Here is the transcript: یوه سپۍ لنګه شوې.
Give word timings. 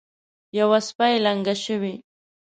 یوه 0.59 0.79
سپۍ 0.87 1.13
لنګه 1.25 1.55
شوې. 1.63 1.93